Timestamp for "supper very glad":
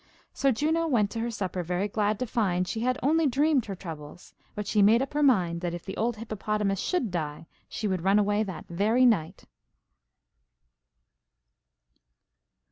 1.29-2.17